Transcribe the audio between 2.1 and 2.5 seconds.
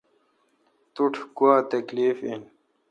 این؟